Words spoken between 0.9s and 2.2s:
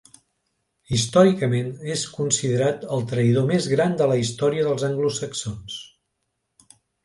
Històricament és